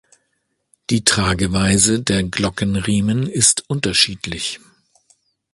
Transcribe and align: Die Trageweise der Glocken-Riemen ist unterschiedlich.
Die 0.89 1.03
Trageweise 1.03 2.01
der 2.01 2.23
Glocken-Riemen 2.23 3.27
ist 3.27 3.69
unterschiedlich. 3.69 4.59